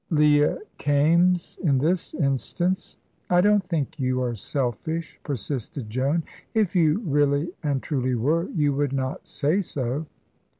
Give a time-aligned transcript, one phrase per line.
[0.09, 2.97] "Leah Kaimes in this instance."
[3.29, 6.23] "I don't think you are selfish," persisted Joan;
[6.55, 10.07] "if you really and truly were, you would not say so."